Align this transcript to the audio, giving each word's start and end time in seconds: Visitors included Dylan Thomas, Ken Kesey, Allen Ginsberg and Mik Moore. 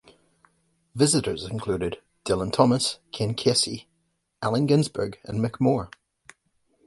Visitors 0.95 1.43
included 1.45 2.01
Dylan 2.25 2.51
Thomas, 2.51 2.97
Ken 3.11 3.35
Kesey, 3.35 3.85
Allen 4.41 4.65
Ginsberg 4.65 5.19
and 5.25 5.39
Mik 5.43 5.61
Moore. 5.61 5.91